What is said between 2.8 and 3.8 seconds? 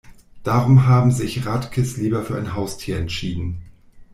entschieden.